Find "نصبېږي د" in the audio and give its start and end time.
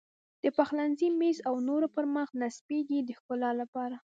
2.41-3.09